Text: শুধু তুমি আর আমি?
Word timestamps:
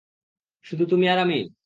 শুধু 0.65 0.83
তুমি 0.85 1.05
আর 1.07 1.19
আমি? 1.19 1.37